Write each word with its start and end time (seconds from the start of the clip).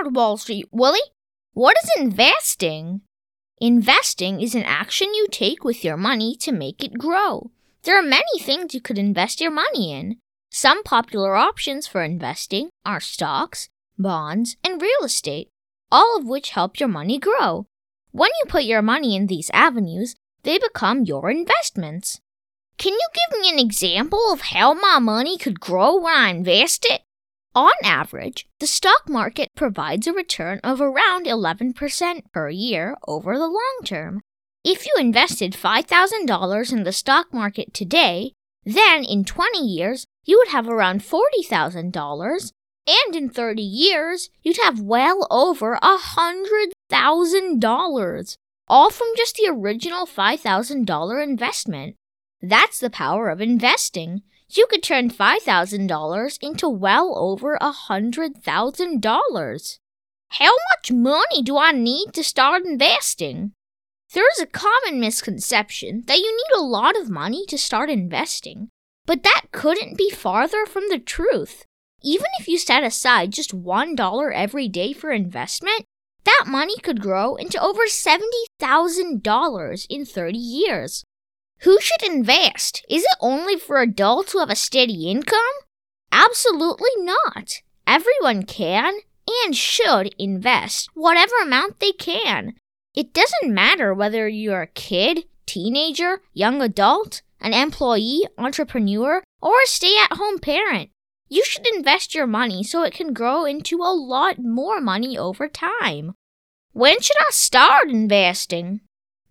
out, 0.00 0.12
Wall 0.12 0.36
Street 0.36 0.66
Willie. 0.70 0.98
What 1.52 1.76
is 1.82 1.90
investing? 1.98 3.02
Investing 3.58 4.40
is 4.40 4.54
an 4.54 4.64
action 4.64 5.14
you 5.14 5.26
take 5.30 5.64
with 5.64 5.84
your 5.84 5.96
money 5.96 6.36
to 6.40 6.52
make 6.52 6.84
it 6.84 6.98
grow. 6.98 7.50
There 7.84 7.98
are 7.98 8.02
many 8.02 8.38
things 8.40 8.74
you 8.74 8.80
could 8.80 8.98
invest 8.98 9.40
your 9.40 9.50
money 9.50 9.92
in. 9.92 10.18
Some 10.50 10.82
popular 10.82 11.34
options 11.34 11.86
for 11.86 12.02
investing 12.02 12.68
are 12.84 13.00
stocks, 13.00 13.68
bonds, 13.98 14.56
and 14.62 14.80
real 14.80 15.04
estate, 15.04 15.48
all 15.90 16.18
of 16.18 16.26
which 16.26 16.50
help 16.50 16.78
your 16.78 16.88
money 16.88 17.18
grow. 17.18 17.66
When 18.10 18.30
you 18.40 18.50
put 18.50 18.64
your 18.64 18.82
money 18.82 19.16
in 19.16 19.26
these 19.26 19.50
avenues, 19.52 20.14
they 20.42 20.58
become 20.58 21.04
your 21.04 21.30
investments. 21.30 22.20
Can 22.78 22.92
you 22.92 23.08
give 23.14 23.40
me 23.40 23.50
an 23.50 23.58
example 23.58 24.32
of 24.32 24.40
how 24.42 24.74
my 24.74 24.98
money 24.98 25.38
could 25.38 25.60
grow 25.60 25.96
when 25.96 26.14
I 26.14 26.28
invest 26.30 26.86
it? 26.88 27.02
On 27.56 27.72
average, 27.82 28.46
the 28.60 28.66
stock 28.66 29.08
market 29.08 29.48
provides 29.56 30.06
a 30.06 30.12
return 30.12 30.60
of 30.62 30.82
around 30.82 31.24
11% 31.24 32.20
per 32.30 32.50
year 32.50 32.94
over 33.08 33.38
the 33.38 33.46
long 33.46 33.78
term. 33.82 34.20
If 34.62 34.84
you 34.84 34.92
invested 34.98 35.54
$5,000 35.54 36.72
in 36.72 36.84
the 36.84 36.92
stock 36.92 37.32
market 37.32 37.72
today, 37.72 38.34
then 38.66 39.04
in 39.04 39.24
20 39.24 39.58
years, 39.58 40.04
you 40.26 40.36
would 40.36 40.48
have 40.48 40.68
around 40.68 41.00
$40,000, 41.00 42.52
and 42.86 43.16
in 43.16 43.30
30 43.30 43.62
years, 43.62 44.28
you'd 44.42 44.58
have 44.58 44.82
well 44.82 45.26
over 45.30 45.78
$100,000, 45.82 48.36
all 48.68 48.90
from 48.90 49.08
just 49.16 49.36
the 49.36 49.48
original 49.50 50.04
$5,000 50.04 51.24
investment. 51.24 51.96
That's 52.42 52.80
the 52.80 52.90
power 52.90 53.30
of 53.30 53.40
investing 53.40 54.20
you 54.48 54.66
could 54.68 54.82
turn 54.82 55.10
$5,000 55.10 56.38
into 56.40 56.68
well 56.68 57.14
over 57.16 57.54
a 57.54 57.72
$100,000. 57.88 59.78
How 60.28 60.52
much 60.70 60.92
money 60.92 61.42
do 61.42 61.56
I 61.56 61.72
need 61.72 62.12
to 62.14 62.24
start 62.24 62.64
investing? 62.64 63.52
There 64.12 64.28
is 64.32 64.40
a 64.40 64.46
common 64.46 65.00
misconception 65.00 66.04
that 66.06 66.18
you 66.18 66.30
need 66.30 66.56
a 66.56 66.62
lot 66.62 66.96
of 66.96 67.10
money 67.10 67.44
to 67.46 67.58
start 67.58 67.90
investing, 67.90 68.68
but 69.04 69.24
that 69.24 69.46
couldn't 69.52 69.98
be 69.98 70.10
farther 70.10 70.64
from 70.66 70.84
the 70.88 70.98
truth. 70.98 71.64
Even 72.02 72.26
if 72.38 72.46
you 72.46 72.58
set 72.58 72.84
aside 72.84 73.32
just 73.32 73.52
$1 73.52 74.32
every 74.32 74.68
day 74.68 74.92
for 74.92 75.10
investment, 75.10 75.84
that 76.24 76.44
money 76.46 76.76
could 76.82 77.00
grow 77.00 77.36
into 77.36 77.58
over 77.60 77.86
$70,000 77.86 79.86
in 79.88 80.04
30 80.04 80.38
years. 80.38 81.04
Who 81.60 81.80
should 81.80 82.02
invest? 82.02 82.84
Is 82.88 83.02
it 83.02 83.16
only 83.20 83.56
for 83.56 83.80
adults 83.80 84.32
who 84.32 84.40
have 84.40 84.50
a 84.50 84.56
steady 84.56 85.10
income? 85.10 85.40
Absolutely 86.12 86.90
not. 86.98 87.62
Everyone 87.86 88.42
can 88.44 88.94
and 89.44 89.56
should 89.56 90.14
invest 90.18 90.90
whatever 90.94 91.34
amount 91.42 91.80
they 91.80 91.92
can. 91.92 92.54
It 92.94 93.12
doesn't 93.12 93.52
matter 93.52 93.92
whether 93.92 94.28
you're 94.28 94.62
a 94.62 94.66
kid, 94.66 95.24
teenager, 95.46 96.22
young 96.32 96.62
adult, 96.62 97.22
an 97.40 97.52
employee, 97.52 98.26
entrepreneur, 98.38 99.22
or 99.42 99.52
a 99.52 99.66
stay 99.66 99.94
at 100.02 100.16
home 100.16 100.38
parent. 100.38 100.90
You 101.28 101.44
should 101.44 101.66
invest 101.66 102.14
your 102.14 102.26
money 102.26 102.62
so 102.62 102.82
it 102.82 102.94
can 102.94 103.12
grow 103.12 103.44
into 103.44 103.78
a 103.78 103.94
lot 103.94 104.38
more 104.38 104.80
money 104.80 105.18
over 105.18 105.48
time. 105.48 106.14
When 106.72 107.00
should 107.00 107.16
I 107.18 107.30
start 107.30 107.90
investing? 107.90 108.80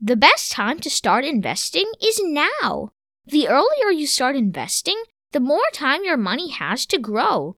The 0.05 0.15
best 0.15 0.51
time 0.51 0.79
to 0.81 0.89
start 0.91 1.25
investing 1.25 1.91
is 1.99 2.21
now. 2.23 2.91
The 3.25 3.47
earlier 3.47 3.89
you 3.91 4.05
start 4.05 4.35
investing, 4.35 5.01
the 5.31 5.39
more 5.39 5.65
time 5.73 6.03
your 6.03 6.15
money 6.15 6.51
has 6.51 6.85
to 6.85 6.99
grow. 6.99 7.55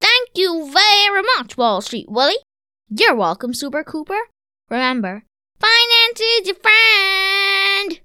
Thank 0.00 0.28
you 0.34 0.70
very 0.70 1.22
much, 1.36 1.56
Wall 1.56 1.80
Street 1.80 2.06
Willie. 2.08 2.36
You're 2.90 3.16
welcome, 3.16 3.54
Super 3.54 3.82
Cooper. 3.82 4.18
Remember, 4.70 5.24
finance 5.58 6.20
is 6.20 6.46
your 6.46 6.56
friend. 6.56 7.92